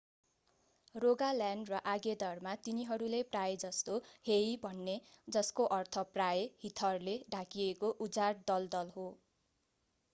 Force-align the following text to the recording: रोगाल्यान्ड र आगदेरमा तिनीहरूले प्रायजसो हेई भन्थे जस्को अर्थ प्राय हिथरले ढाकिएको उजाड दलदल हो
रोगाल्यान्ड 0.95 1.71
र 1.71 1.81
आगदेरमा 1.89 2.53
तिनीहरूले 2.61 3.19
प्रायजसो 3.27 3.97
हेई 4.25 4.55
भन्थे 4.63 4.95
जस्को 5.31 5.67
अर्थ 5.75 6.03
प्राय 6.11 6.41
हिथरले 6.63 7.15
ढाकिएको 7.31 7.91
उजाड 8.07 8.41
दलदल 8.47 8.91
हो 8.95 9.05